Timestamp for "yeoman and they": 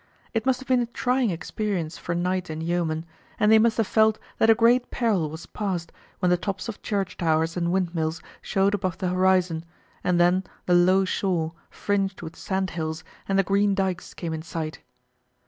2.63-3.59